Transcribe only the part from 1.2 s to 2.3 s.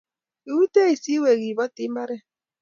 keboti mbaret